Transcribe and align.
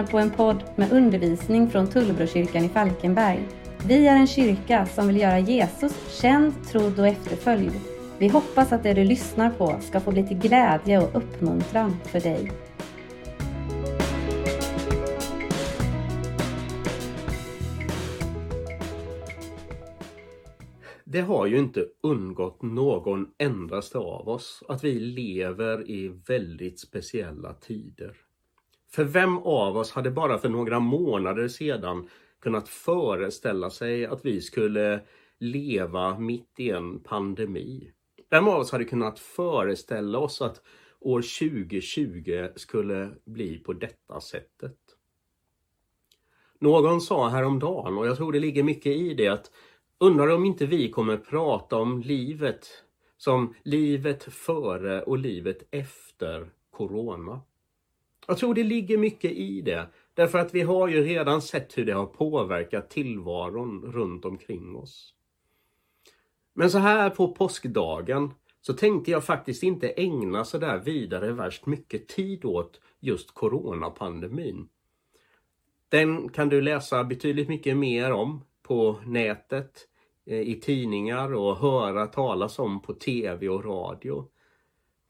Lyssnar 0.00 0.12
på 0.12 0.18
en 0.18 0.30
podd 0.30 0.64
med 0.76 0.92
undervisning 0.92 1.70
från 1.70 1.86
Tullbrokyrkan 1.86 2.64
i 2.64 2.68
Falkenberg. 2.68 3.48
Vi 3.86 4.06
är 4.06 4.16
en 4.16 4.26
kyrka 4.26 4.86
som 4.86 5.06
vill 5.06 5.16
göra 5.16 5.38
Jesus 5.38 6.20
känd, 6.20 6.54
trodd 6.68 6.98
och 6.98 7.06
efterföljd. 7.06 7.72
Vi 8.18 8.28
hoppas 8.28 8.72
att 8.72 8.82
det 8.82 8.94
du 8.94 9.04
lyssnar 9.04 9.50
på 9.50 9.76
ska 9.80 10.00
få 10.00 10.10
bli 10.10 10.26
till 10.26 10.38
glädje 10.38 10.98
och 10.98 11.16
uppmuntran 11.16 11.96
för 12.04 12.20
dig. 12.20 12.52
Det 21.04 21.20
har 21.20 21.46
ju 21.46 21.58
inte 21.58 21.86
undgått 22.02 22.62
någon 22.62 23.26
endaste 23.38 23.98
av 23.98 24.28
oss 24.28 24.62
att 24.68 24.84
vi 24.84 25.00
lever 25.00 25.90
i 25.90 26.08
väldigt 26.26 26.80
speciella 26.80 27.54
tider. 27.54 28.16
För 28.92 29.04
vem 29.04 29.38
av 29.38 29.76
oss 29.76 29.92
hade 29.92 30.10
bara 30.10 30.38
för 30.38 30.48
några 30.48 30.80
månader 30.80 31.48
sedan 31.48 32.08
kunnat 32.40 32.68
föreställa 32.68 33.70
sig 33.70 34.06
att 34.06 34.24
vi 34.24 34.40
skulle 34.40 35.00
leva 35.38 36.18
mitt 36.18 36.60
i 36.60 36.70
en 36.70 37.00
pandemi? 37.00 37.92
Vem 38.30 38.48
av 38.48 38.60
oss 38.60 38.72
hade 38.72 38.84
kunnat 38.84 39.18
föreställa 39.18 40.18
oss 40.18 40.42
att 40.42 40.62
år 41.00 41.20
2020 41.20 42.48
skulle 42.56 43.10
bli 43.24 43.58
på 43.58 43.72
detta 43.72 44.20
sättet? 44.20 44.76
Någon 46.58 47.00
sa 47.00 47.28
häromdagen, 47.28 47.98
och 47.98 48.06
jag 48.06 48.16
tror 48.16 48.32
det 48.32 48.40
ligger 48.40 48.62
mycket 48.62 48.96
i 48.96 49.14
det, 49.14 49.28
att 49.28 49.50
undrar 49.98 50.28
om 50.28 50.44
inte 50.44 50.66
vi 50.66 50.90
kommer 50.90 51.16
prata 51.16 51.76
om 51.76 52.00
livet 52.02 52.68
som 53.16 53.54
livet 53.62 54.24
före 54.24 55.02
och 55.02 55.18
livet 55.18 55.68
efter 55.70 56.50
Corona. 56.70 57.40
Jag 58.30 58.38
tror 58.38 58.54
det 58.54 58.64
ligger 58.64 58.98
mycket 58.98 59.30
i 59.30 59.60
det. 59.60 59.86
Därför 60.14 60.38
att 60.38 60.54
vi 60.54 60.60
har 60.60 60.88
ju 60.88 61.04
redan 61.04 61.42
sett 61.42 61.78
hur 61.78 61.86
det 61.86 61.92
har 61.92 62.06
påverkat 62.06 62.90
tillvaron 62.90 63.92
runt 63.92 64.24
omkring 64.24 64.76
oss. 64.76 65.14
Men 66.54 66.70
så 66.70 66.78
här 66.78 67.10
på 67.10 67.32
påskdagen 67.32 68.30
så 68.60 68.72
tänkte 68.72 69.10
jag 69.10 69.24
faktiskt 69.24 69.62
inte 69.62 69.88
ägna 69.88 70.44
så 70.44 70.58
där 70.58 70.78
vidare 70.78 71.32
värst 71.32 71.66
mycket 71.66 72.08
tid 72.08 72.44
åt 72.44 72.80
just 73.00 73.34
coronapandemin. 73.34 74.68
Den 75.88 76.28
kan 76.28 76.48
du 76.48 76.60
läsa 76.60 77.04
betydligt 77.04 77.48
mycket 77.48 77.76
mer 77.76 78.12
om 78.12 78.44
på 78.62 78.96
nätet, 79.06 79.88
eh, 80.26 80.40
i 80.40 80.60
tidningar 80.60 81.34
och 81.34 81.56
höra 81.56 82.06
talas 82.06 82.58
om 82.58 82.82
på 82.82 82.94
tv 82.94 83.48
och 83.48 83.64
radio. 83.64 84.28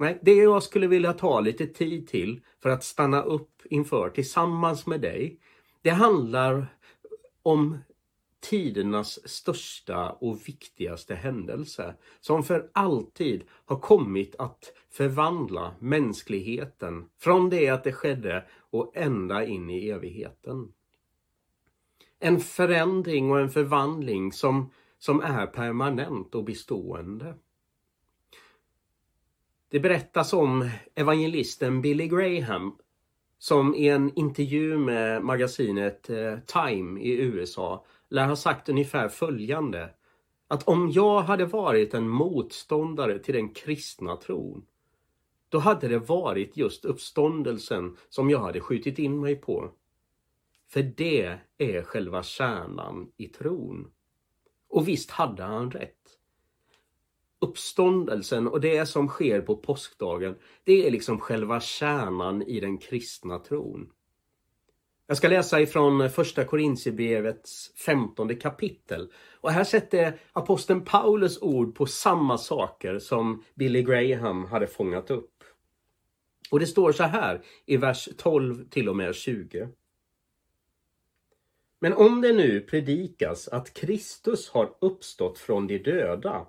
Nej, 0.01 0.19
det 0.23 0.35
jag 0.35 0.63
skulle 0.63 0.87
vilja 0.87 1.13
ta 1.13 1.41
lite 1.41 1.67
tid 1.67 2.09
till 2.09 2.41
för 2.63 2.71
att 2.71 2.85
stanna 2.85 3.23
upp 3.23 3.63
inför 3.65 4.11
tillsammans 4.11 4.87
med 4.87 5.01
dig, 5.01 5.39
det 5.83 5.91
handlar 5.91 6.67
om 7.43 7.79
tidernas 8.41 9.29
största 9.29 10.11
och 10.11 10.49
viktigaste 10.49 11.15
händelse 11.15 11.95
som 12.21 12.43
för 12.43 12.71
alltid 12.73 13.45
har 13.65 13.77
kommit 13.77 14.35
att 14.39 14.73
förvandla 14.91 15.75
mänskligheten 15.79 17.09
från 17.19 17.51
det 17.51 17.69
att 17.69 17.85
det 17.85 17.93
skedde 17.93 18.45
och 18.71 18.93
ända 18.95 19.45
in 19.45 19.71
i 19.71 19.89
evigheten. 19.89 20.73
En 22.19 22.41
förändring 22.41 23.31
och 23.31 23.41
en 23.41 23.51
förvandling 23.51 24.33
som, 24.33 24.71
som 24.99 25.21
är 25.21 25.47
permanent 25.47 26.35
och 26.35 26.45
bestående. 26.45 27.35
Det 29.73 29.81
berättas 29.81 30.33
om 30.33 30.71
evangelisten 30.95 31.83
Billy 31.83 32.09
Graham 32.09 32.77
som 33.39 33.75
i 33.75 33.89
en 33.89 34.19
intervju 34.19 34.79
med 34.79 35.25
magasinet 35.25 36.11
eh, 36.11 36.39
Time 36.39 37.01
i 37.01 37.21
USA 37.21 37.85
lär 38.09 38.27
ha 38.27 38.37
sagt 38.37 38.69
ungefär 38.69 39.09
följande. 39.09 39.91
Att 40.49 40.69
om 40.69 40.91
jag 40.91 41.21
hade 41.21 41.47
varit 41.47 41.95
en 41.95 42.09
motståndare 42.09 43.19
till 43.19 43.35
den 43.35 43.55
kristna 43.55 44.17
tron, 44.17 44.67
då 45.49 45.59
hade 45.59 45.89
det 45.89 45.99
varit 45.99 46.57
just 46.57 46.85
uppståndelsen 46.85 47.97
som 48.09 48.31
jag 48.31 48.39
hade 48.39 48.61
skjutit 48.61 48.99
in 48.99 49.21
mig 49.21 49.37
på. 49.37 49.71
För 50.69 50.83
det 50.83 51.39
är 51.59 51.83
själva 51.83 52.23
kärnan 52.23 53.13
i 53.17 53.29
tron. 53.29 53.91
Och 54.69 54.89
visst 54.89 55.11
hade 55.11 55.43
han 55.43 55.71
rätt 55.71 56.00
uppståndelsen 57.41 58.49
och 58.49 58.61
det 58.61 58.87
som 58.87 59.09
sker 59.09 59.41
på 59.41 59.57
påskdagen, 59.57 60.35
det 60.65 60.87
är 60.87 60.91
liksom 60.91 61.21
själva 61.21 61.61
kärnan 61.61 62.43
i 62.43 62.61
den 62.61 62.79
kristna 62.79 63.39
tron. 63.39 63.91
Jag 65.07 65.17
ska 65.17 65.29
läsa 65.29 65.61
ifrån 65.61 66.11
första 66.11 66.45
Korintierbrevets 66.45 67.73
femtonde 67.77 68.35
kapitel. 68.35 69.13
Och 69.41 69.51
här 69.51 69.65
sätter 69.65 70.21
aposteln 70.33 70.85
Paulus 70.85 71.43
ord 71.43 71.75
på 71.75 71.87
samma 71.87 72.39
saker 72.39 72.99
som 72.99 73.45
Billy 73.55 73.83
Graham 73.83 74.45
hade 74.45 74.67
fångat 74.67 75.11
upp. 75.11 75.45
Och 76.51 76.61
det 76.61 76.67
står 76.67 76.93
så 76.93 77.03
här 77.03 77.43
i 77.67 77.77
vers 77.77 78.09
12 78.17 78.69
till 78.69 78.89
och 78.89 78.97
med 78.97 79.15
20. 79.15 79.69
Men 81.81 81.93
om 81.93 82.21
det 82.21 82.33
nu 82.33 82.61
predikas 82.61 83.49
att 83.49 83.75
Kristus 83.75 84.49
har 84.49 84.75
uppstått 84.81 85.39
från 85.39 85.67
de 85.67 85.79
döda 85.79 86.47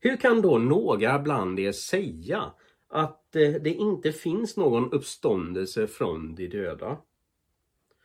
hur 0.00 0.16
kan 0.16 0.42
då 0.42 0.58
några 0.58 1.18
bland 1.18 1.60
er 1.60 1.72
säga 1.72 2.52
att 2.88 3.36
eh, 3.36 3.50
det 3.50 3.74
inte 3.74 4.12
finns 4.12 4.56
någon 4.56 4.92
uppståndelse 4.92 5.86
från 5.86 6.34
de 6.34 6.48
döda? 6.48 6.98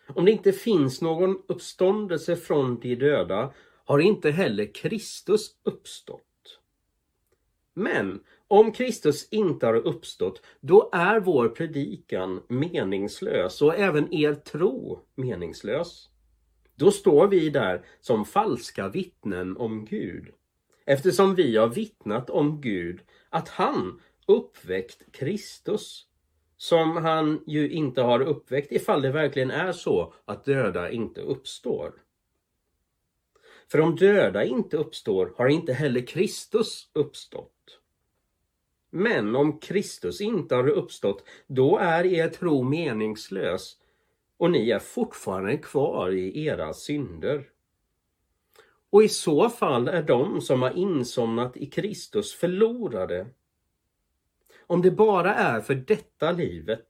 Om 0.08 0.26
det 0.26 0.32
inte 0.32 0.52
finns 0.52 1.02
någon 1.02 1.38
uppståndelse 1.48 2.36
från 2.36 2.80
de 2.80 2.96
döda 2.96 3.54
har 3.86 4.00
inte 4.00 4.32
heller 4.32 4.74
Kristus 4.74 5.56
uppstått. 5.64 6.60
Men 7.74 8.24
om 8.48 8.72
Kristus 8.72 9.28
inte 9.30 9.66
har 9.66 9.76
uppstått, 9.76 10.42
då 10.60 10.90
är 10.94 11.20
vår 11.20 11.50
predikan 11.50 12.42
meningslös 12.48 13.62
och 13.62 13.76
även 13.76 14.14
er 14.14 14.34
tro 14.34 15.00
meningslös. 15.16 16.10
Då 16.76 16.92
står 16.92 17.28
vi 17.28 17.50
där 17.50 17.86
som 18.02 18.26
falska 18.26 18.90
vittnen 18.90 19.58
om 19.58 19.86
Gud 19.86 20.28
eftersom 20.86 21.36
vi 21.36 21.58
har 21.58 21.68
vittnat 21.68 22.30
om 22.30 22.62
Gud 22.62 23.02
att 23.30 23.50
han 23.50 24.02
uppväckt 24.28 25.12
Kristus 25.12 26.08
som 26.58 26.98
han 26.98 27.44
ju 27.48 27.70
inte 27.70 28.02
har 28.02 28.22
uppväckt 28.22 28.72
ifall 28.72 29.02
det 29.02 29.12
verkligen 29.12 29.52
är 29.52 29.72
så 29.72 30.14
att 30.26 30.46
döda 30.46 30.92
inte 30.92 31.22
uppstår. 31.22 31.94
För 33.72 33.82
om 33.82 33.96
döda 33.96 34.44
inte 34.44 34.78
uppstår 34.78 35.34
har 35.38 35.48
inte 35.48 35.74
heller 35.74 36.08
Kristus 36.08 36.90
uppstått. 36.94 37.80
Men 38.90 39.36
om 39.36 39.60
Kristus 39.60 40.22
inte 40.22 40.56
har 40.56 40.68
uppstått, 40.68 41.24
då 41.48 41.78
är 41.78 42.06
er 42.06 42.30
tro 42.30 42.64
meningslös 42.64 43.78
och 44.38 44.52
ni 44.52 44.70
är 44.70 44.80
fortfarande 44.80 45.58
kvar 45.58 46.12
i 46.12 46.46
era 46.46 46.74
synder. 46.74 47.50
Och 48.94 49.04
i 49.04 49.10
så 49.10 49.50
fall 49.50 49.88
är 49.88 50.04
de 50.04 50.42
som 50.42 50.62
har 50.62 50.78
insomnat 50.78 51.58
i 51.58 51.66
Kristus 51.66 52.34
förlorade. 52.34 53.28
Om 54.68 54.82
det 54.82 54.92
bara 54.92 55.36
är 55.36 55.62
för 55.62 55.76
detta 55.76 56.32
livet 56.32 56.88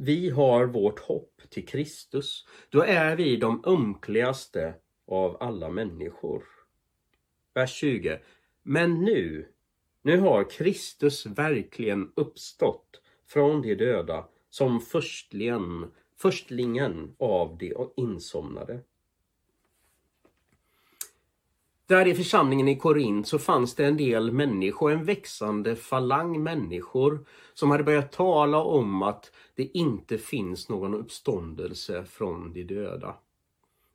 vi 0.00 0.30
har 0.30 0.66
vårt 0.66 0.98
hopp 0.98 1.42
till 1.50 1.66
Kristus, 1.66 2.46
då 2.68 2.82
är 2.82 3.16
vi 3.16 3.36
de 3.36 3.62
ömkligaste 3.66 4.74
av 5.06 5.36
alla 5.40 5.68
människor. 5.68 6.44
Vers 7.54 7.74
20. 7.74 8.18
Men 8.62 9.04
nu, 9.04 9.48
nu 10.02 10.20
har 10.20 10.50
Kristus 10.50 11.26
verkligen 11.26 12.12
uppstått 12.16 13.02
från 13.26 13.62
de 13.62 13.74
döda 13.74 14.28
som 14.50 14.80
förstlingen, 14.80 15.90
förstlingen 16.16 17.16
av 17.18 17.58
de 17.58 17.74
insomnade. 17.96 18.80
Där 21.86 22.06
i 22.06 22.14
församlingen 22.14 22.68
i 22.68 22.76
Korint 22.76 23.28
så 23.28 23.38
fanns 23.38 23.74
det 23.74 23.84
en 23.84 23.96
del 23.96 24.32
människor, 24.32 24.92
en 24.92 25.04
växande 25.04 25.76
falang 25.76 26.42
människor 26.42 27.26
som 27.54 27.70
hade 27.70 27.84
börjat 27.84 28.12
tala 28.12 28.58
om 28.58 29.02
att 29.02 29.32
det 29.54 29.78
inte 29.78 30.18
finns 30.18 30.68
någon 30.68 30.94
uppståndelse 30.94 32.04
från 32.04 32.52
de 32.52 32.62
döda. 32.62 33.16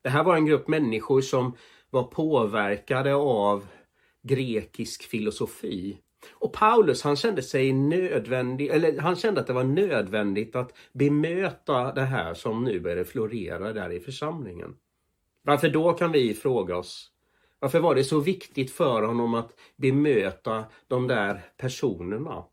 Det 0.02 0.10
här 0.10 0.24
var 0.24 0.36
en 0.36 0.46
grupp 0.46 0.68
människor 0.68 1.22
som 1.22 1.56
var 1.90 2.04
påverkade 2.04 3.16
av 3.16 3.68
grekisk 4.22 5.04
filosofi. 5.04 5.98
Och 6.32 6.54
Paulus 6.54 7.04
han 7.04 7.16
kände 7.16 7.42
sig 7.42 7.74
nödvändig, 7.74 8.68
eller 8.68 9.00
han 9.00 9.16
kände 9.16 9.42
att 9.42 9.48
det 9.48 9.54
var 9.54 9.64
nödvändigt 9.64 10.56
att 10.56 10.78
bemöta 10.94 11.94
det 11.94 12.02
här 12.02 12.34
som 12.34 12.64
nu 12.64 12.80
började 12.80 13.06
florera 13.06 13.74
där 13.74 13.90
i 13.92 14.00
församlingen. 14.00 14.76
Varför 15.44 15.70
då 15.70 15.94
kan 15.94 16.12
vi 16.12 16.34
fråga 16.34 16.78
oss, 16.78 17.12
varför 17.60 17.80
var 17.80 17.96
det 17.96 18.04
så 18.04 18.20
viktigt 18.20 18.72
för 18.72 19.02
honom 19.02 19.34
att 19.34 19.60
bemöta 19.76 20.66
de 20.88 21.08
där 21.08 21.42
personerna? 21.58 22.44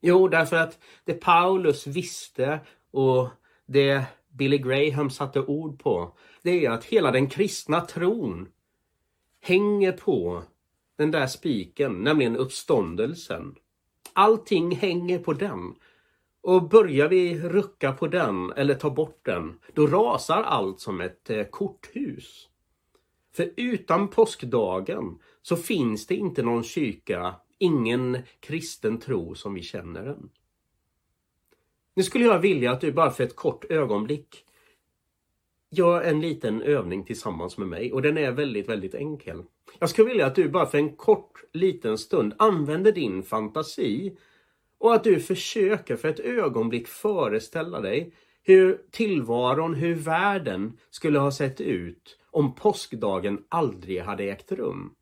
Jo, 0.00 0.28
därför 0.28 0.56
att 0.56 0.78
det 1.04 1.14
Paulus 1.14 1.86
visste 1.86 2.60
och 2.90 3.28
det 3.66 4.04
Billy 4.28 4.58
Graham 4.58 5.10
satte 5.10 5.40
ord 5.40 5.82
på, 5.82 6.16
det 6.42 6.66
är 6.66 6.70
att 6.70 6.84
hela 6.84 7.10
den 7.10 7.28
kristna 7.28 7.80
tron 7.80 8.48
hänger 9.40 9.92
på 9.92 10.42
den 10.98 11.10
där 11.10 11.26
spiken, 11.26 11.92
nämligen 11.92 12.36
uppståndelsen. 12.36 13.54
Allting 14.12 14.76
hänger 14.76 15.18
på 15.18 15.32
den. 15.32 15.74
Och 16.42 16.68
börjar 16.68 17.08
vi 17.08 17.40
rucka 17.40 17.92
på 17.92 18.06
den 18.06 18.52
eller 18.52 18.74
ta 18.74 18.90
bort 18.90 19.20
den, 19.22 19.58
då 19.74 19.86
rasar 19.86 20.42
allt 20.42 20.80
som 20.80 21.00
ett 21.00 21.30
eh, 21.30 21.44
korthus. 21.44 22.49
För 23.40 23.52
utan 23.56 24.08
påskdagen 24.08 25.18
så 25.42 25.56
finns 25.56 26.06
det 26.06 26.14
inte 26.14 26.42
någon 26.42 26.62
kyrka, 26.62 27.34
ingen 27.58 28.18
kristen 28.40 28.98
tro 29.00 29.34
som 29.34 29.54
vi 29.54 29.62
känner 29.62 30.04
den. 30.04 30.30
Nu 31.94 32.02
skulle 32.02 32.24
jag 32.24 32.38
vilja 32.38 32.72
att 32.72 32.80
du 32.80 32.92
bara 32.92 33.10
för 33.10 33.24
ett 33.24 33.36
kort 33.36 33.64
ögonblick 33.64 34.44
gör 35.70 36.02
en 36.02 36.20
liten 36.20 36.62
övning 36.62 37.04
tillsammans 37.04 37.58
med 37.58 37.68
mig 37.68 37.92
och 37.92 38.02
den 38.02 38.18
är 38.18 38.32
väldigt, 38.32 38.68
väldigt 38.68 38.94
enkel. 38.94 39.42
Jag 39.78 39.90
skulle 39.90 40.08
vilja 40.08 40.26
att 40.26 40.34
du 40.34 40.48
bara 40.48 40.66
för 40.66 40.78
en 40.78 40.96
kort 40.96 41.44
liten 41.52 41.98
stund 41.98 42.34
använder 42.38 42.92
din 42.92 43.22
fantasi 43.22 44.16
och 44.78 44.94
att 44.94 45.04
du 45.04 45.20
försöker 45.20 45.96
för 45.96 46.08
ett 46.08 46.20
ögonblick 46.20 46.88
föreställa 46.88 47.80
dig 47.80 48.14
hur 48.42 48.82
tillvaron, 48.90 49.74
hur 49.74 49.94
världen 49.94 50.78
skulle 50.90 51.18
ha 51.18 51.32
sett 51.32 51.60
ut 51.60 52.19
om 52.30 52.54
påskdagen 52.54 53.44
aldrig 53.48 54.02
hade 54.02 54.24
ägt 54.24 54.52
rum. 54.52 54.94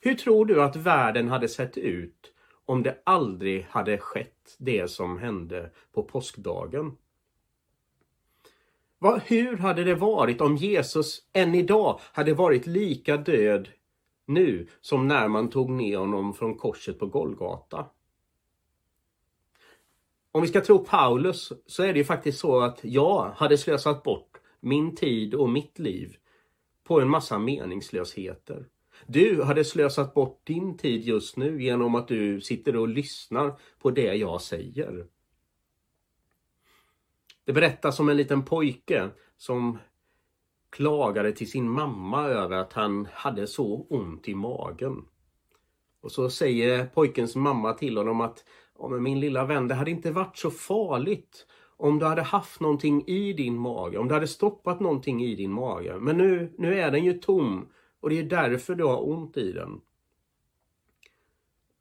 Hur 0.00 0.14
tror 0.14 0.46
du 0.46 0.62
att 0.62 0.76
världen 0.76 1.28
hade 1.28 1.48
sett 1.48 1.78
ut 1.78 2.32
om 2.64 2.82
det 2.82 2.98
aldrig 3.04 3.66
hade 3.70 3.98
skett 3.98 4.56
det 4.58 4.90
som 4.90 5.18
hände 5.18 5.70
på 5.92 6.02
påskdagen? 6.02 6.96
hur 9.24 9.56
hade 9.56 9.84
det 9.84 9.94
varit 9.94 10.40
om 10.40 10.56
Jesus 10.56 11.22
än 11.32 11.54
idag 11.54 12.00
hade 12.12 12.34
varit 12.34 12.66
lika 12.66 13.16
död 13.16 13.68
nu 14.26 14.66
som 14.80 15.08
när 15.08 15.28
man 15.28 15.50
tog 15.50 15.70
ner 15.70 15.98
honom 15.98 16.34
från 16.34 16.54
korset 16.54 16.98
på 16.98 17.06
Golgata? 17.06 17.86
Om 20.32 20.42
vi 20.42 20.48
ska 20.48 20.60
tro 20.60 20.78
Paulus 20.78 21.52
så 21.66 21.82
är 21.82 21.92
det 21.92 21.98
ju 21.98 22.04
faktiskt 22.04 22.38
så 22.38 22.60
att 22.60 22.80
jag 22.82 23.30
hade 23.36 23.58
slösat 23.58 24.02
bort 24.02 24.40
min 24.60 24.96
tid 24.96 25.34
och 25.34 25.50
mitt 25.50 25.78
liv 25.78 26.16
på 26.84 27.00
en 27.00 27.08
massa 27.08 27.38
meningslösheter. 27.38 28.66
Du 29.06 29.42
hade 29.42 29.64
slösat 29.64 30.14
bort 30.14 30.40
din 30.44 30.76
tid 30.76 31.04
just 31.04 31.36
nu 31.36 31.62
genom 31.62 31.94
att 31.94 32.08
du 32.08 32.40
sitter 32.40 32.76
och 32.76 32.88
lyssnar 32.88 33.60
på 33.78 33.90
det 33.90 34.14
jag 34.14 34.40
säger. 34.40 35.06
Det 37.44 37.52
berättas 37.52 38.00
om 38.00 38.08
en 38.08 38.16
liten 38.16 38.44
pojke 38.44 39.10
som 39.36 39.78
klagade 40.70 41.32
till 41.32 41.50
sin 41.50 41.70
mamma 41.70 42.28
över 42.28 42.56
att 42.56 42.72
han 42.72 43.08
hade 43.12 43.46
så 43.46 43.86
ont 43.90 44.28
i 44.28 44.34
magen. 44.34 45.04
Och 46.00 46.12
så 46.12 46.30
säger 46.30 46.86
pojkens 46.86 47.36
mamma 47.36 47.72
till 47.72 47.96
honom 47.96 48.20
att 48.20 48.44
ja, 48.78 48.88
men 48.88 49.02
min 49.02 49.20
lilla 49.20 49.44
vän, 49.44 49.68
det 49.68 49.74
hade 49.74 49.90
inte 49.90 50.10
varit 50.10 50.36
så 50.36 50.50
farligt 50.50 51.46
om 51.82 51.98
du 51.98 52.06
hade 52.06 52.22
haft 52.22 52.60
någonting 52.60 53.06
i 53.06 53.32
din 53.32 53.58
mage, 53.58 53.98
om 53.98 54.08
du 54.08 54.14
hade 54.14 54.28
stoppat 54.28 54.80
någonting 54.80 55.24
i 55.24 55.34
din 55.34 55.52
mage. 55.52 55.96
Men 56.00 56.18
nu, 56.18 56.52
nu 56.58 56.80
är 56.80 56.90
den 56.90 57.04
ju 57.04 57.12
tom 57.12 57.68
och 58.00 58.10
det 58.10 58.18
är 58.18 58.22
därför 58.22 58.74
du 58.74 58.84
har 58.84 59.08
ont 59.08 59.36
i 59.36 59.52
den. 59.52 59.80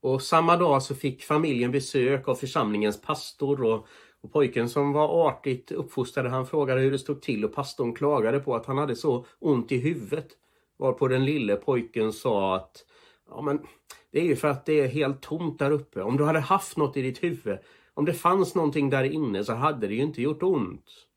Och 0.02 0.22
samma 0.22 0.58
dag 0.58 0.84
så 0.84 0.96
fick 0.96 1.24
familjen 1.24 1.72
besök 1.72 2.28
av 2.28 2.36
församlingens 2.36 3.02
pastor 3.02 3.64
och, 3.64 3.88
och 4.22 4.32
pojken 4.32 4.70
som 4.70 4.94
var 4.94 5.28
artigt 5.28 5.72
uppfostrad, 5.72 6.26
han 6.26 6.48
frågade 6.48 6.82
hur 6.82 6.92
det 6.92 7.00
stod 7.00 7.22
till 7.22 7.46
och 7.46 7.54
pastorn 7.54 7.94
klagade 7.94 8.40
på 8.40 8.56
att 8.56 8.66
han 8.66 8.78
hade 8.78 8.96
så 8.96 9.26
ont 9.40 9.72
i 9.72 9.78
huvudet. 9.78 10.28
Varpå 10.78 11.08
den 11.08 11.26
lille 11.26 11.56
pojken 11.56 12.14
sa 12.14 12.56
att 12.56 12.86
ja 13.30 13.42
men 13.42 13.60
det 14.12 14.20
är 14.20 14.26
ju 14.26 14.36
för 14.36 14.48
att 14.48 14.66
det 14.66 14.80
är 14.80 14.88
helt 14.88 15.22
tomt 15.22 15.60
där 15.60 15.72
uppe. 15.72 16.02
Om 16.02 16.18
du 16.18 16.24
hade 16.24 16.40
haft 16.40 16.78
något 16.78 16.98
i 16.98 17.02
ditt 17.02 17.24
huvud, 17.24 17.58
om 17.94 18.06
det 18.06 18.14
fanns 18.14 18.56
någonting 18.56 18.90
där 18.90 19.04
inne 19.04 19.44
så 19.44 19.54
hade 19.54 19.88
det 19.88 19.94
ju 19.94 20.02
inte 20.02 20.22
gjort 20.22 20.44
ont. 20.44 21.08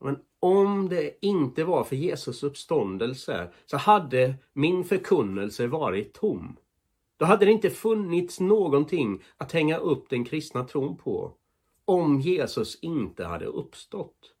Men 0.00 0.18
om 0.40 0.88
det 0.88 1.24
inte 1.26 1.64
var 1.64 1.84
för 1.84 1.96
Jesus 1.96 2.42
uppståndelse 2.42 3.52
så 3.66 3.76
hade 3.76 4.34
min 4.52 4.84
förkunnelse 4.84 5.66
varit 5.66 6.12
tom. 6.12 6.56
Då 7.16 7.24
hade 7.24 7.44
det 7.44 7.52
inte 7.52 7.70
funnits 7.70 8.40
någonting 8.40 9.22
att 9.36 9.52
hänga 9.52 9.76
upp 9.76 10.08
den 10.08 10.24
kristna 10.24 10.64
tron 10.64 10.96
på. 10.96 11.32
Om 11.84 12.20
Jesus 12.20 12.78
inte 12.82 13.24
hade 13.24 13.44
uppstått. 13.44 14.34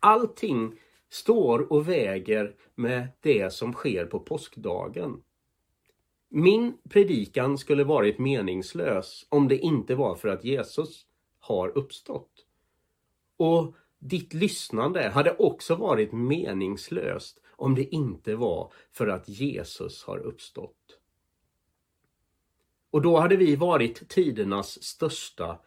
Allting 0.00 0.72
står 1.08 1.72
och 1.72 1.88
väger 1.88 2.54
med 2.74 3.08
det 3.20 3.52
som 3.52 3.72
sker 3.72 4.06
på 4.06 4.20
påskdagen. 4.20 5.22
Min 6.28 6.78
predikan 6.88 7.58
skulle 7.58 7.84
varit 7.84 8.18
meningslös 8.18 9.26
om 9.28 9.48
det 9.48 9.58
inte 9.58 9.94
var 9.94 10.14
för 10.14 10.28
att 10.28 10.44
Jesus 10.44 11.06
har 11.38 11.78
uppstått. 11.78 12.46
Och 13.36 13.74
ditt 13.98 14.34
lyssnande 14.34 15.08
hade 15.08 15.36
också 15.36 15.74
varit 15.74 16.12
meningslöst 16.12 17.40
om 17.56 17.74
det 17.74 17.94
inte 17.94 18.36
var 18.36 18.72
för 18.92 19.06
att 19.06 19.28
Jesus 19.28 20.04
har 20.04 20.18
uppstått. 20.18 20.98
Och 22.90 23.02
då 23.02 23.18
hade 23.18 23.36
vi 23.36 23.56
varit 23.56 24.08
tidernas 24.08 24.82
största 24.82 25.58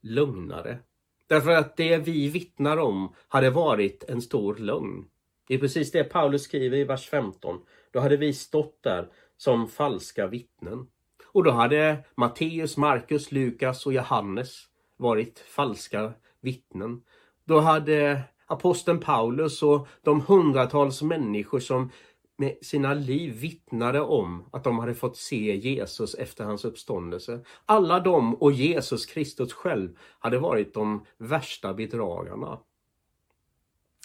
lögnare. 0.00 0.78
Därför 1.26 1.50
att 1.50 1.76
det 1.76 1.98
vi 1.98 2.28
vittnar 2.28 2.76
om 2.76 3.14
hade 3.28 3.50
varit 3.50 4.04
en 4.04 4.22
stor 4.22 4.56
lögn. 4.56 5.08
Det 5.46 5.54
är 5.54 5.58
precis 5.58 5.90
det 5.90 6.04
Paulus 6.04 6.42
skriver 6.42 6.78
i 6.78 6.84
vers 6.84 7.08
15. 7.08 7.60
Då 7.90 8.00
hade 8.00 8.16
vi 8.16 8.32
stått 8.32 8.82
där 8.82 9.12
som 9.38 9.68
falska 9.68 10.26
vittnen. 10.26 10.86
Och 11.26 11.44
då 11.44 11.50
hade 11.50 12.04
Matteus, 12.14 12.76
Markus, 12.76 13.32
Lukas 13.32 13.86
och 13.86 13.92
Johannes 13.92 14.64
varit 14.96 15.38
falska 15.38 16.12
vittnen. 16.40 17.02
Då 17.44 17.60
hade 17.60 18.22
aposteln 18.46 19.00
Paulus 19.00 19.62
och 19.62 19.88
de 20.02 20.20
hundratals 20.20 21.02
människor 21.02 21.60
som 21.60 21.90
med 22.36 22.56
sina 22.62 22.94
liv 22.94 23.34
vittnade 23.34 24.00
om 24.00 24.44
att 24.52 24.64
de 24.64 24.78
hade 24.78 24.94
fått 24.94 25.16
se 25.16 25.56
Jesus 25.56 26.14
efter 26.14 26.44
hans 26.44 26.64
uppståndelse. 26.64 27.40
Alla 27.66 28.00
de 28.00 28.34
och 28.34 28.52
Jesus 28.52 29.06
Kristus 29.06 29.52
själv 29.52 29.98
hade 30.18 30.38
varit 30.38 30.74
de 30.74 31.04
värsta 31.18 31.74
bedragarna. 31.74 32.58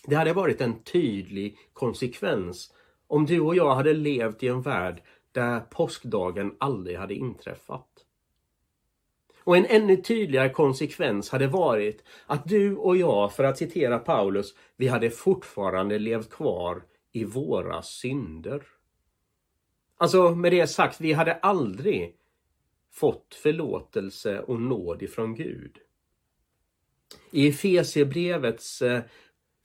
Det 0.07 0.15
hade 0.15 0.33
varit 0.33 0.61
en 0.61 0.83
tydlig 0.83 1.57
konsekvens 1.73 2.73
om 3.07 3.25
du 3.25 3.39
och 3.39 3.55
jag 3.55 3.75
hade 3.75 3.93
levt 3.93 4.43
i 4.43 4.47
en 4.47 4.61
värld 4.61 5.01
där 5.33 5.59
påskdagen 5.59 6.55
aldrig 6.59 6.97
hade 6.97 7.13
inträffat. 7.13 7.87
Och 9.43 9.57
en 9.57 9.65
ännu 9.65 9.97
tydligare 9.97 10.49
konsekvens 10.49 11.29
hade 11.29 11.47
varit 11.47 12.03
att 12.25 12.45
du 12.45 12.75
och 12.75 12.97
jag, 12.97 13.33
för 13.33 13.43
att 13.43 13.57
citera 13.57 13.99
Paulus, 13.99 14.55
vi 14.77 14.87
hade 14.87 15.09
fortfarande 15.09 15.99
levt 15.99 16.29
kvar 16.29 16.83
i 17.11 17.23
våra 17.23 17.81
synder. 17.81 18.63
Alltså 19.97 20.35
med 20.35 20.51
det 20.51 20.67
sagt, 20.67 21.01
vi 21.01 21.13
hade 21.13 21.33
aldrig 21.33 22.15
fått 22.91 23.35
förlåtelse 23.35 24.39
och 24.39 24.61
nåd 24.61 25.01
ifrån 25.01 25.35
Gud. 25.35 25.77
I 27.31 27.47
Efesierbrevets 27.47 28.81
eh, 28.81 29.01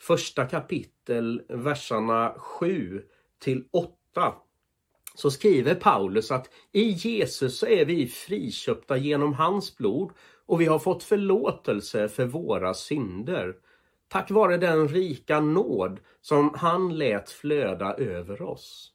första 0.00 0.46
kapitel, 0.46 1.42
verserna 1.48 2.34
7 2.38 3.04
till 3.38 3.64
8, 3.70 4.34
så 5.18 5.30
skriver 5.30 5.74
Paulus 5.74 6.30
att 6.30 6.50
i 6.72 6.82
Jesus 6.82 7.58
så 7.58 7.66
är 7.66 7.84
vi 7.84 8.06
friköpta 8.06 8.96
genom 8.96 9.34
hans 9.34 9.76
blod 9.76 10.10
och 10.46 10.60
vi 10.60 10.66
har 10.66 10.78
fått 10.78 11.02
förlåtelse 11.02 12.08
för 12.08 12.26
våra 12.26 12.74
synder. 12.74 13.54
Tack 14.08 14.30
vare 14.30 14.56
den 14.56 14.88
rika 14.88 15.40
nåd 15.40 16.00
som 16.20 16.54
han 16.54 16.98
lät 16.98 17.30
flöda 17.30 17.94
över 17.94 18.42
oss. 18.42 18.92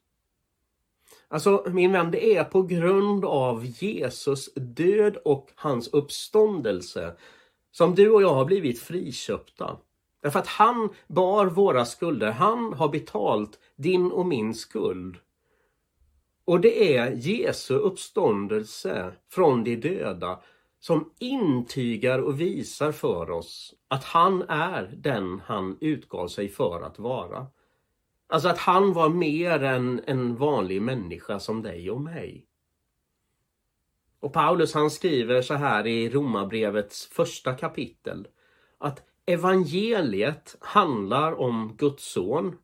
Alltså 1.28 1.66
min 1.70 1.92
vän, 1.92 2.10
det 2.10 2.36
är 2.36 2.44
på 2.44 2.62
grund 2.62 3.24
av 3.24 3.64
Jesus 3.64 4.54
död 4.54 5.16
och 5.24 5.50
hans 5.54 5.88
uppståndelse 5.88 7.14
som 7.70 7.94
du 7.94 8.10
och 8.10 8.22
jag 8.22 8.34
har 8.34 8.44
blivit 8.44 8.80
friköpta. 8.80 9.76
Därför 10.22 10.38
att 10.38 10.46
han 10.46 10.88
bar 11.06 11.46
våra 11.46 11.84
skulder. 11.84 12.30
Han 12.30 12.72
har 12.72 12.88
betalt 12.88 13.58
din 13.76 14.12
och 14.12 14.26
min 14.26 14.54
skuld. 14.54 15.16
Och 16.44 16.60
det 16.60 16.96
är 16.96 17.10
Jesu 17.10 17.74
uppståndelse 17.74 19.12
från 19.28 19.64
de 19.64 19.76
döda 19.76 20.40
som 20.78 21.10
intygar 21.18 22.18
och 22.18 22.40
visar 22.40 22.92
för 22.92 23.30
oss 23.30 23.74
att 23.88 24.04
han 24.04 24.42
är 24.48 24.94
den 24.96 25.40
han 25.46 25.78
utgav 25.80 26.28
sig 26.28 26.48
för 26.48 26.80
att 26.80 26.98
vara. 26.98 27.46
Alltså 28.26 28.48
att 28.48 28.58
han 28.58 28.92
var 28.92 29.08
mer 29.08 29.62
än 29.62 30.00
en 30.06 30.36
vanlig 30.36 30.82
människa 30.82 31.40
som 31.40 31.62
dig 31.62 31.90
och 31.90 32.00
mig. 32.00 32.46
Och 34.20 34.32
Paulus 34.32 34.74
han 34.74 34.90
skriver 34.90 35.42
så 35.42 35.54
här 35.54 35.86
i 35.86 36.10
Romarbrevets 36.10 37.06
första 37.06 37.54
kapitel 37.54 38.28
att 38.78 39.02
evangeliet 39.26 40.56
handlar 40.60 41.40
om 41.40 41.76
Guds 41.78 42.04
son 42.12 42.58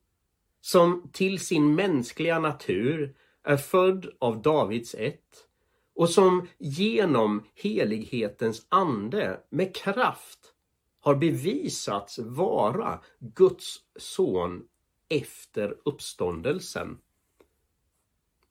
som 0.60 1.10
till 1.12 1.38
sin 1.38 1.74
mänskliga 1.74 2.38
natur 2.38 3.14
är 3.42 3.56
född 3.56 4.06
av 4.18 4.42
Davids 4.42 4.94
ett 4.94 5.46
och 5.94 6.10
som 6.10 6.48
genom 6.58 7.44
helighetens 7.54 8.66
ande 8.68 9.40
med 9.50 9.74
kraft 9.74 10.54
har 11.00 11.14
bevisats 11.14 12.18
vara 12.18 13.00
Guds 13.18 13.76
son 13.96 14.64
efter 15.08 15.76
uppståndelsen. 15.84 16.98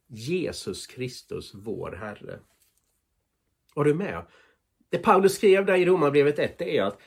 Jesus 0.08 0.88
Kristus, 0.88 1.52
vår 1.54 1.92
Herre. 1.92 2.40
Var 3.76 3.84
du 3.84 3.94
med? 3.94 4.26
Det 4.90 4.98
Paulus 4.98 5.34
skrev 5.34 5.66
där 5.66 5.76
i 5.76 5.86
Romarbrevet 5.86 6.40
1 6.40 6.62
är 6.62 6.84
att 6.84 7.00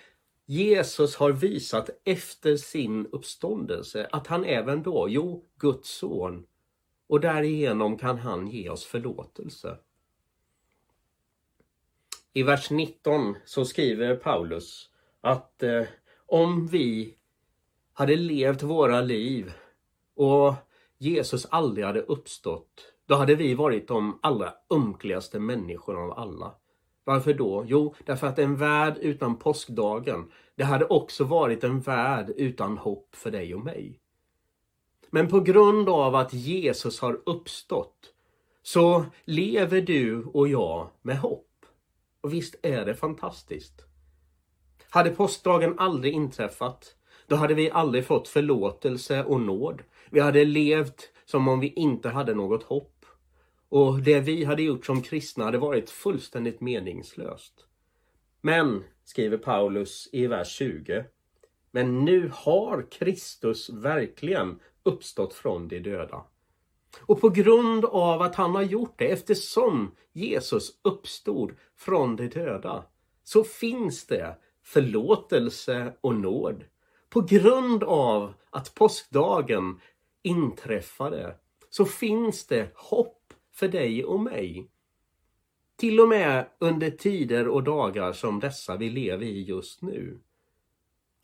Jesus 0.46 1.16
har 1.16 1.32
visat 1.32 1.90
efter 2.04 2.56
sin 2.56 3.06
uppståndelse 3.06 4.08
att 4.12 4.26
han 4.26 4.44
även 4.44 4.82
då, 4.82 5.06
jo, 5.08 5.44
Guds 5.58 5.90
son, 5.90 6.46
och 7.12 7.20
därigenom 7.20 7.98
kan 7.98 8.18
han 8.18 8.48
ge 8.48 8.68
oss 8.68 8.84
förlåtelse. 8.84 9.76
I 12.32 12.42
vers 12.42 12.70
19 12.70 13.36
så 13.44 13.64
skriver 13.64 14.16
Paulus 14.16 14.90
att 15.20 15.62
eh, 15.62 15.82
om 16.26 16.66
vi 16.66 17.14
hade 17.92 18.16
levt 18.16 18.62
våra 18.62 19.00
liv 19.00 19.52
och 20.16 20.54
Jesus 20.98 21.46
aldrig 21.50 21.86
hade 21.86 22.00
uppstått, 22.00 22.92
då 23.06 23.14
hade 23.14 23.34
vi 23.34 23.54
varit 23.54 23.88
de 23.88 24.18
allra 24.22 24.52
ömkligaste 24.70 25.38
människorna 25.38 26.00
av 26.00 26.12
alla. 26.12 26.54
Varför 27.04 27.34
då? 27.34 27.64
Jo, 27.66 27.94
därför 28.04 28.26
att 28.26 28.38
en 28.38 28.56
värld 28.56 28.98
utan 29.00 29.36
påskdagen, 29.36 30.30
det 30.54 30.64
hade 30.64 30.84
också 30.84 31.24
varit 31.24 31.64
en 31.64 31.80
värld 31.80 32.32
utan 32.36 32.78
hopp 32.78 33.14
för 33.14 33.30
dig 33.30 33.54
och 33.54 33.64
mig. 33.64 34.01
Men 35.14 35.28
på 35.28 35.40
grund 35.40 35.88
av 35.88 36.14
att 36.14 36.32
Jesus 36.32 37.00
har 37.00 37.20
uppstått 37.26 38.12
så 38.62 39.04
lever 39.24 39.80
du 39.80 40.24
och 40.24 40.48
jag 40.48 40.90
med 41.02 41.18
hopp. 41.18 41.66
Och 42.20 42.32
visst 42.32 42.54
är 42.62 42.84
det 42.84 42.94
fantastiskt? 42.94 43.84
Hade 44.90 45.10
påskdagen 45.10 45.78
aldrig 45.78 46.14
inträffat, 46.14 46.96
då 47.26 47.36
hade 47.36 47.54
vi 47.54 47.70
aldrig 47.70 48.06
fått 48.06 48.28
förlåtelse 48.28 49.24
och 49.24 49.40
nåd. 49.40 49.82
Vi 50.10 50.20
hade 50.20 50.44
levt 50.44 51.10
som 51.24 51.48
om 51.48 51.60
vi 51.60 51.72
inte 51.72 52.08
hade 52.08 52.34
något 52.34 52.62
hopp. 52.62 53.06
Och 53.68 53.98
det 53.98 54.20
vi 54.20 54.44
hade 54.44 54.62
gjort 54.62 54.86
som 54.86 55.02
kristna 55.02 55.44
hade 55.44 55.58
varit 55.58 55.90
fullständigt 55.90 56.60
meningslöst. 56.60 57.66
Men, 58.40 58.84
skriver 59.04 59.38
Paulus 59.38 60.08
i 60.12 60.26
vers 60.26 60.48
20, 60.48 61.04
men 61.70 62.04
nu 62.04 62.30
har 62.34 62.86
Kristus 62.90 63.70
verkligen 63.70 64.58
uppstått 64.82 65.34
från 65.34 65.68
de 65.68 65.80
döda. 65.80 66.24
Och 67.00 67.20
på 67.20 67.28
grund 67.28 67.84
av 67.84 68.22
att 68.22 68.34
han 68.34 68.54
har 68.54 68.62
gjort 68.62 68.98
det, 68.98 69.10
eftersom 69.10 69.94
Jesus 70.12 70.80
uppstod 70.82 71.52
från 71.76 72.16
de 72.16 72.28
döda, 72.28 72.84
så 73.24 73.44
finns 73.44 74.06
det 74.06 74.36
förlåtelse 74.64 75.92
och 76.00 76.14
nåd. 76.14 76.64
På 77.08 77.20
grund 77.20 77.84
av 77.84 78.34
att 78.50 78.74
påskdagen 78.74 79.80
inträffade 80.22 81.36
så 81.70 81.84
finns 81.84 82.46
det 82.46 82.70
hopp 82.74 83.34
för 83.52 83.68
dig 83.68 84.04
och 84.04 84.20
mig. 84.20 84.68
Till 85.76 86.00
och 86.00 86.08
med 86.08 86.46
under 86.58 86.90
tider 86.90 87.48
och 87.48 87.62
dagar 87.62 88.12
som 88.12 88.40
dessa 88.40 88.76
vi 88.76 88.90
lever 88.90 89.26
i 89.26 89.42
just 89.42 89.82
nu. 89.82 90.20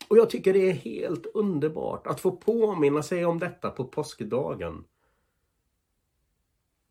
Och 0.09 0.17
jag 0.17 0.29
tycker 0.29 0.53
det 0.53 0.69
är 0.69 0.73
helt 0.73 1.25
underbart 1.33 2.07
att 2.07 2.19
få 2.19 2.31
påminna 2.31 3.03
sig 3.03 3.25
om 3.25 3.39
detta 3.39 3.69
på 3.69 3.85
påskdagen. 3.85 4.83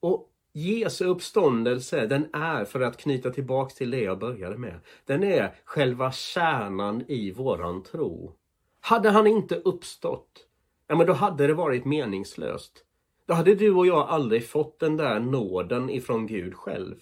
Och 0.01 0.33
Jesu 0.53 1.05
uppståndelse, 1.05 2.07
den 2.07 2.27
är, 2.33 2.65
för 2.65 2.81
att 2.81 2.97
knyta 2.97 3.31
tillbaks 3.31 3.75
till 3.75 3.91
det 3.91 4.01
jag 4.01 4.19
började 4.19 4.59
med, 4.59 4.81
den 5.05 5.25
är 5.25 5.55
själva 5.65 6.13
kärnan 6.13 7.05
i 7.09 7.31
våran 7.31 7.83
tro. 7.83 8.35
Hade 8.81 9.11
han 9.11 9.27
inte 9.27 9.57
uppstått, 9.57 10.47
ja 10.87 10.97
men 10.97 11.07
då 11.07 11.13
hade 11.13 11.47
det 11.47 11.55
varit 11.55 11.85
meningslöst. 11.85 12.85
Då 13.27 13.35
hade 13.35 13.55
du 13.55 13.75
och 13.75 13.87
jag 13.87 14.09
aldrig 14.09 14.49
fått 14.49 14.79
den 14.79 14.97
där 14.97 15.21
nåden 15.21 15.91
ifrån 15.91 16.27
Gud 16.27 16.55
själv. 16.55 16.97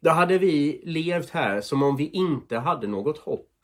Då 0.00 0.10
hade 0.10 0.38
vi 0.38 0.82
levt 0.84 1.30
här 1.30 1.60
som 1.60 1.82
om 1.82 1.96
vi 1.96 2.08
inte 2.08 2.58
hade 2.58 2.86
något 2.86 3.18
hopp. 3.18 3.57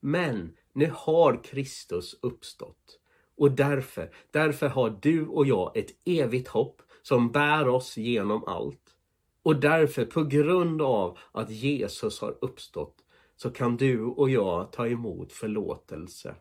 Men 0.00 0.56
nu 0.72 0.92
har 0.94 1.44
Kristus 1.44 2.18
uppstått. 2.22 3.00
Och 3.36 3.52
därför, 3.52 4.14
därför 4.30 4.68
har 4.68 4.98
du 5.02 5.26
och 5.26 5.46
jag 5.46 5.76
ett 5.76 5.90
evigt 6.04 6.48
hopp 6.48 6.82
som 7.02 7.32
bär 7.32 7.68
oss 7.68 7.96
genom 7.96 8.44
allt. 8.44 8.96
Och 9.42 9.60
därför, 9.60 10.04
på 10.04 10.24
grund 10.24 10.82
av 10.82 11.18
att 11.32 11.50
Jesus 11.50 12.20
har 12.20 12.38
uppstått, 12.40 13.04
så 13.36 13.50
kan 13.50 13.76
du 13.76 14.04
och 14.04 14.30
jag 14.30 14.72
ta 14.72 14.88
emot 14.88 15.32
förlåtelse. 15.32 16.34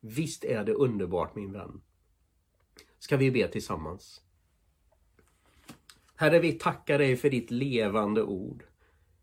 Visst 0.00 0.44
är 0.44 0.64
det 0.64 0.72
underbart 0.72 1.34
min 1.34 1.52
vän? 1.52 1.82
Ska 2.98 3.16
vi 3.16 3.30
be 3.30 3.48
tillsammans? 3.48 4.20
Herre, 6.16 6.38
vi 6.38 6.52
tackar 6.52 6.98
dig 6.98 7.16
för 7.16 7.30
ditt 7.30 7.50
levande 7.50 8.22
ord. 8.22 8.64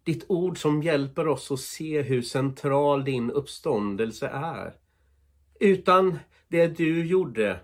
Ditt 0.03 0.25
ord 0.27 0.57
som 0.57 0.83
hjälper 0.83 1.27
oss 1.27 1.51
att 1.51 1.59
se 1.59 2.01
hur 2.01 2.21
central 2.21 3.03
din 3.03 3.31
uppståndelse 3.31 4.27
är. 4.27 4.73
Utan 5.59 6.19
det 6.47 6.67
du 6.67 7.05
gjorde 7.05 7.59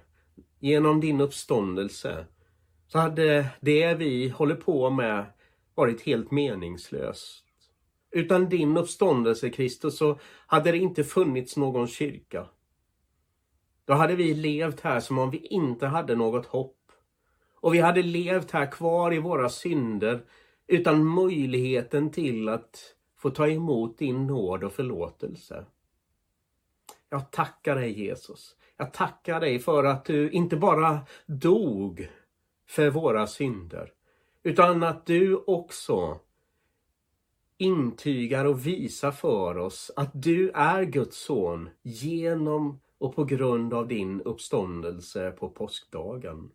genom 0.59 0.99
din 1.01 1.21
uppståndelse 1.21 2.25
så 2.87 2.99
hade 2.99 3.49
det 3.61 3.93
vi 3.93 4.29
håller 4.29 4.55
på 4.55 4.89
med 4.89 5.25
varit 5.75 6.01
helt 6.01 6.31
meningslöst. 6.31 7.43
Utan 8.11 8.49
din 8.49 8.77
uppståndelse 8.77 9.49
Kristus 9.49 9.97
så 9.97 10.19
hade 10.47 10.71
det 10.71 10.77
inte 10.77 11.03
funnits 11.03 11.57
någon 11.57 11.87
kyrka. 11.87 12.45
Då 13.85 13.93
hade 13.93 14.15
vi 14.15 14.33
levt 14.33 14.79
här 14.79 14.99
som 14.99 15.17
om 15.17 15.29
vi 15.29 15.37
inte 15.37 15.87
hade 15.87 16.15
något 16.15 16.45
hopp. 16.45 16.91
Och 17.55 17.73
vi 17.73 17.79
hade 17.79 18.03
levt 18.03 18.51
här 18.51 18.71
kvar 18.71 19.13
i 19.13 19.19
våra 19.19 19.49
synder 19.49 20.21
utan 20.67 21.05
möjligheten 21.05 22.11
till 22.11 22.49
att 22.49 22.95
få 23.17 23.29
ta 23.29 23.47
emot 23.47 23.97
din 23.97 24.27
nåd 24.27 24.63
och 24.63 24.73
förlåtelse. 24.73 25.65
Jag 27.09 27.31
tackar 27.31 27.75
dig 27.75 27.99
Jesus. 27.99 28.55
Jag 28.77 28.93
tackar 28.93 29.39
dig 29.39 29.59
för 29.59 29.83
att 29.83 30.05
du 30.05 30.31
inte 30.31 30.57
bara 30.57 30.99
dog 31.25 32.09
för 32.67 32.89
våra 32.89 33.27
synder, 33.27 33.91
utan 34.43 34.83
att 34.83 35.05
du 35.05 35.35
också 35.35 36.19
intygar 37.57 38.45
och 38.45 38.67
visar 38.67 39.11
för 39.11 39.57
oss 39.57 39.91
att 39.95 40.11
du 40.13 40.51
är 40.51 40.83
Guds 40.83 41.17
son 41.17 41.69
genom 41.81 42.79
och 42.97 43.15
på 43.15 43.23
grund 43.23 43.73
av 43.73 43.87
din 43.87 44.21
uppståndelse 44.21 45.31
på 45.31 45.49
påskdagen. 45.49 46.51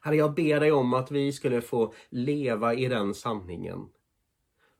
Herre, 0.00 0.16
jag 0.16 0.34
ber 0.34 0.60
dig 0.60 0.72
om 0.72 0.94
att 0.94 1.10
vi 1.10 1.32
skulle 1.32 1.60
få 1.60 1.94
leva 2.08 2.74
i 2.74 2.88
den 2.88 3.14
sanningen. 3.14 3.88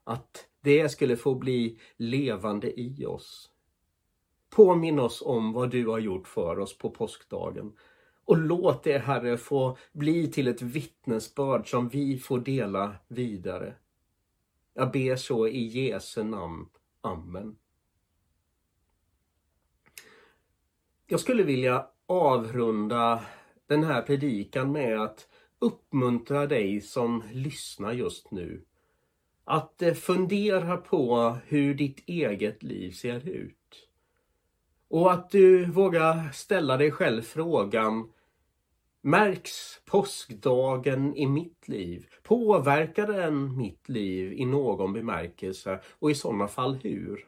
Att 0.05 0.47
det 0.61 0.89
skulle 0.89 1.17
få 1.17 1.35
bli 1.35 1.81
levande 1.97 2.81
i 2.81 3.07
oss. 3.07 3.51
Påminn 4.51 4.99
oss 4.99 5.23
om 5.23 5.53
vad 5.53 5.71
du 5.71 5.87
har 5.87 5.99
gjort 5.99 6.29
för 6.29 6.59
oss 6.59 6.79
på 6.79 6.91
påskdagen. 6.91 7.73
Och 8.25 8.39
låt 8.39 8.83
det, 8.83 8.99
Herre, 8.99 9.37
få 9.37 9.77
bli 9.93 10.31
till 10.31 10.49
ett 10.49 10.63
vittnesbörd 10.63 11.71
som 11.71 11.89
vi 11.89 12.19
får 12.19 12.39
dela 12.39 12.95
vidare. 13.09 13.75
Jag 14.75 14.91
ber 14.93 15.17
så 15.17 15.49
i 15.49 15.67
Jesu 15.67 16.23
namn. 16.23 16.69
Amen. 17.01 17.57
Jag 21.07 21.21
skulle 21.21 21.43
vilja 21.43 21.87
avrunda 22.07 23.25
den 23.71 23.85
här 23.85 24.03
predikan 24.03 24.73
med 24.73 25.01
att 25.01 25.29
uppmuntra 25.59 26.47
dig 26.47 26.81
som 26.81 27.23
lyssnar 27.33 27.93
just 27.93 28.31
nu. 28.31 28.63
Att 29.45 29.83
eh, 29.83 29.95
fundera 29.95 30.77
på 30.77 31.37
hur 31.47 31.75
ditt 31.75 32.03
eget 32.07 32.63
liv 32.63 32.93
ser 32.93 33.29
ut. 33.29 33.89
Och 34.89 35.13
att 35.13 35.31
du 35.31 35.65
vågar 35.65 36.31
ställa 36.33 36.77
dig 36.77 36.91
själv 36.91 37.23
frågan 37.23 38.13
Märks 39.03 39.81
påskdagen 39.85 41.17
i 41.17 41.27
mitt 41.27 41.69
liv? 41.69 42.07
Påverkar 42.23 43.07
den 43.07 43.57
mitt 43.57 43.89
liv 43.89 44.33
i 44.33 44.45
någon 44.45 44.93
bemärkelse 44.93 45.81
och 45.99 46.11
i 46.11 46.15
sådana 46.15 46.49
fall 46.49 46.79
hur? 46.83 47.27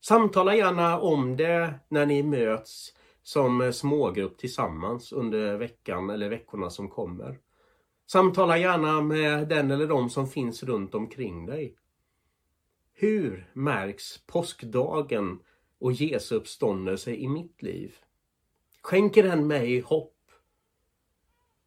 Samtala 0.00 0.56
gärna 0.56 1.00
om 1.00 1.36
det 1.36 1.74
när 1.88 2.06
ni 2.06 2.22
möts 2.22 2.92
som 3.26 3.60
eh, 3.60 3.70
smågrupp 3.70 4.38
tillsammans 4.38 5.12
under 5.12 5.56
veckan 5.56 6.10
eller 6.10 6.28
veckorna 6.28 6.70
som 6.70 6.88
kommer. 6.88 7.38
Samtala 8.06 8.58
gärna 8.58 9.00
med 9.00 9.48
den 9.48 9.70
eller 9.70 9.86
de 9.86 10.10
som 10.10 10.28
finns 10.28 10.62
runt 10.62 10.94
omkring 10.94 11.46
dig. 11.46 11.74
Hur 12.92 13.50
märks 13.52 14.26
påskdagen 14.26 15.38
och 15.78 15.92
Jesu 15.92 16.34
uppståndelse 16.34 17.14
i 17.14 17.28
mitt 17.28 17.62
liv? 17.62 17.96
Skänker 18.82 19.22
den 19.22 19.46
mig 19.46 19.80
hopp? 19.80 20.16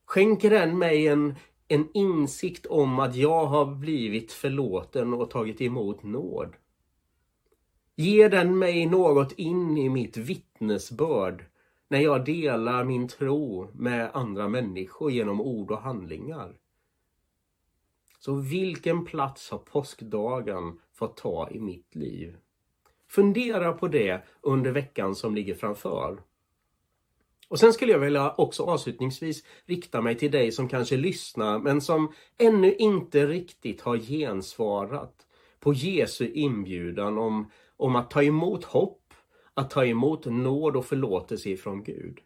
Skänker 0.06 0.50
den 0.50 0.78
mig 0.78 1.08
en, 1.08 1.36
en 1.68 1.90
insikt 1.94 2.66
om 2.66 3.00
att 3.00 3.16
jag 3.16 3.46
har 3.46 3.66
blivit 3.66 4.32
förlåten 4.32 5.14
och 5.14 5.30
tagit 5.30 5.62
emot 5.62 6.04
nåd? 6.04 6.54
Ger 8.00 8.30
den 8.30 8.58
mig 8.60 8.86
något 8.86 9.32
in 9.32 9.78
i 9.78 9.90
mitt 9.90 10.18
vittnesbörd 10.18 11.46
när 11.88 12.00
jag 12.00 12.26
delar 12.26 12.84
min 12.84 13.08
tro 13.08 13.72
med 13.74 14.10
andra 14.14 14.48
människor 14.48 15.12
genom 15.12 15.42
ord 15.42 15.72
och 15.72 15.82
handlingar? 15.82 16.56
Så 18.20 18.36
vilken 18.36 19.06
plats 19.06 19.52
har 19.52 19.58
påskdagen 19.58 20.80
fått 20.94 21.18
ta 21.18 21.50
i 21.50 21.60
mitt 21.60 21.96
liv? 21.96 22.38
Fundera 23.08 23.74
på 23.74 23.88
det 23.88 24.22
under 24.42 24.72
veckan 24.72 25.16
som 25.16 25.36
ligger 25.36 25.56
framför. 25.56 26.22
Och 27.48 27.60
sen 27.60 27.74
skulle 27.74 27.92
jag 27.92 28.00
vilja 28.00 28.34
också 28.38 28.64
avslutningsvis 28.64 29.44
rikta 29.66 30.02
mig 30.02 30.16
till 30.16 30.32
dig 30.32 30.52
som 30.52 30.70
kanske 30.70 30.98
lyssnar 30.98 31.60
men 31.60 31.82
som 31.82 32.14
ännu 32.38 32.74
inte 32.74 33.28
riktigt 33.28 33.82
har 33.82 33.98
gensvarat 33.98 35.26
på 35.60 35.74
Jesu 35.74 36.32
inbjudan 36.34 37.18
om, 37.18 37.52
om 37.80 37.96
att 37.96 38.12
ta 38.12 38.24
emot 38.24 38.64
hopp, 38.64 39.14
att 39.54 39.70
ta 39.70 39.86
emot 39.86 40.26
nåd 40.26 40.76
och 40.76 40.86
förlåtelse 40.86 41.50
ifrån 41.50 41.84
Gud. 41.84 42.20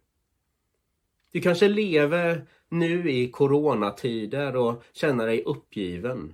Du 1.31 1.41
kanske 1.41 1.67
lever 1.67 2.47
nu 2.69 3.11
i 3.11 3.31
coronatider 3.31 4.55
och 4.55 4.83
känner 4.93 5.27
dig 5.27 5.43
uppgiven. 5.43 6.33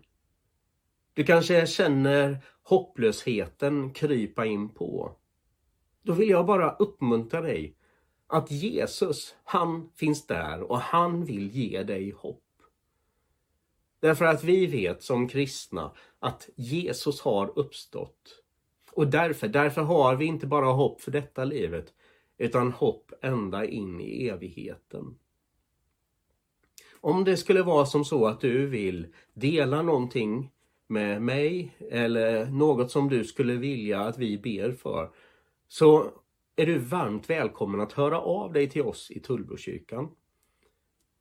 Du 1.13 1.23
kanske 1.23 1.67
känner 1.67 2.37
hopplösheten 2.63 3.93
krypa 3.93 4.45
in 4.45 4.69
på. 4.69 5.15
Då 6.01 6.13
vill 6.13 6.29
jag 6.29 6.45
bara 6.45 6.71
uppmuntra 6.71 7.41
dig 7.41 7.75
att 8.27 8.51
Jesus, 8.51 9.35
han 9.43 9.89
finns 9.95 10.27
där 10.27 10.61
och 10.61 10.79
han 10.79 11.25
vill 11.25 11.49
ge 11.49 11.83
dig 11.83 12.11
hopp. 12.11 12.43
Därför 13.99 14.25
att 14.25 14.43
vi 14.43 14.67
vet 14.67 15.03
som 15.03 15.27
kristna 15.27 15.91
att 16.19 16.49
Jesus 16.55 17.21
har 17.21 17.59
uppstått. 17.59 18.43
Och 18.91 19.07
därför, 19.07 19.47
därför 19.47 19.81
har 19.81 20.15
vi 20.15 20.25
inte 20.25 20.47
bara 20.47 20.65
hopp 20.65 21.01
för 21.01 21.11
detta 21.11 21.43
livet, 21.43 21.93
utan 22.37 22.71
hopp 22.71 23.11
ända 23.21 23.65
in 23.65 24.01
i 24.01 24.27
evigheten. 24.27 25.17
Om 27.01 27.23
det 27.23 27.37
skulle 27.37 27.61
vara 27.61 27.85
som 27.85 28.05
så 28.05 28.27
att 28.27 28.41
du 28.41 28.67
vill 28.67 29.07
dela 29.33 29.81
någonting 29.81 30.51
med 30.87 31.21
mig 31.21 31.75
eller 31.91 32.45
något 32.45 32.91
som 32.91 33.09
du 33.09 33.23
skulle 33.23 33.53
vilja 33.53 33.99
att 33.99 34.17
vi 34.17 34.37
ber 34.37 34.71
för, 34.71 35.09
så 35.67 36.11
är 36.55 36.65
du 36.65 36.77
varmt 36.77 37.29
välkommen 37.29 37.81
att 37.81 37.93
höra 37.93 38.19
av 38.19 38.53
dig 38.53 38.69
till 38.69 38.81
oss 38.81 39.11
i 39.11 39.19
Tullbrokyrkan. 39.19 40.09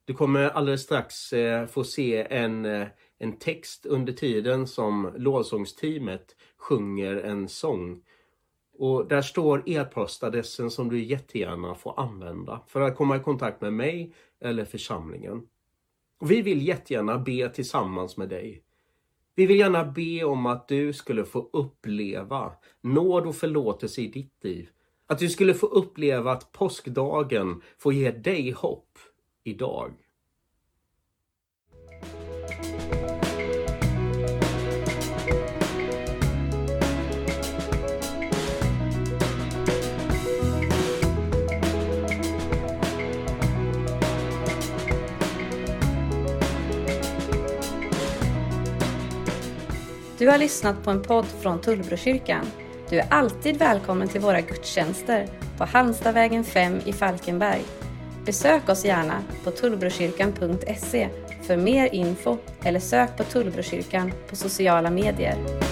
Du 0.04 0.14
kommer 0.14 0.48
alldeles 0.48 0.82
strax 0.82 1.32
eh, 1.32 1.66
få 1.66 1.84
se 1.84 2.26
en, 2.30 2.64
eh, 2.64 2.86
en 3.18 3.36
text 3.36 3.86
under 3.86 4.12
tiden 4.12 4.66
som 4.66 5.12
lovsångsteamet 5.16 6.36
sjunger 6.56 7.16
en 7.16 7.48
sång. 7.48 8.02
Och 8.78 9.08
där 9.08 9.22
står 9.22 9.62
e-postadressen 9.66 10.70
som 10.70 10.88
du 10.88 11.04
jättegärna 11.04 11.74
får 11.74 12.00
använda 12.00 12.60
för 12.66 12.80
att 12.80 12.96
komma 12.96 13.16
i 13.16 13.20
kontakt 13.20 13.60
med 13.60 13.72
mig 13.72 14.12
eller 14.40 14.64
församlingen. 14.64 15.46
Och 16.20 16.30
vi 16.30 16.42
vill 16.42 16.66
jättegärna 16.66 17.18
be 17.18 17.48
tillsammans 17.48 18.16
med 18.16 18.28
dig. 18.28 18.62
Vi 19.34 19.46
vill 19.46 19.58
gärna 19.58 19.84
be 19.84 20.24
om 20.24 20.46
att 20.46 20.68
du 20.68 20.92
skulle 20.92 21.24
få 21.24 21.50
uppleva 21.52 22.52
nåd 22.80 23.26
och 23.26 23.36
förlåtelse 23.36 24.00
i 24.00 24.06
ditt 24.06 24.44
liv 24.44 24.68
att 25.08 25.18
du 25.18 25.28
skulle 25.28 25.54
få 25.54 25.66
uppleva 25.66 26.32
att 26.32 26.52
påskdagen 26.52 27.62
får 27.78 27.92
ge 27.92 28.10
dig 28.10 28.50
hopp 28.50 28.98
idag. 29.44 29.92
Du 50.18 50.28
har 50.28 50.38
lyssnat 50.38 50.84
på 50.84 50.90
en 50.90 51.02
podd 51.02 51.26
från 51.42 51.60
Tullbrokyrkan 51.60 52.46
du 52.90 52.98
är 52.98 53.06
alltid 53.10 53.56
välkommen 53.56 54.08
till 54.08 54.20
våra 54.20 54.40
gudstjänster 54.40 55.28
på 55.58 55.64
Halmstadvägen 55.64 56.44
5 56.44 56.80
i 56.84 56.92
Falkenberg. 56.92 57.62
Besök 58.24 58.68
oss 58.68 58.84
gärna 58.84 59.22
på 59.44 59.50
tullbrokyrkan.se 59.50 61.08
för 61.42 61.56
mer 61.56 61.94
info 61.94 62.36
eller 62.64 62.80
sök 62.80 63.16
på 63.16 63.24
Tullbrokyrkan 63.24 64.12
på 64.30 64.36
sociala 64.36 64.90
medier. 64.90 65.67